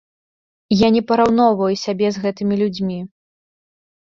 [0.75, 2.99] Я не параўноўваю сябе з гэтымі людзьмі.